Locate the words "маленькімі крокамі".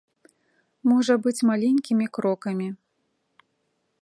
1.51-2.67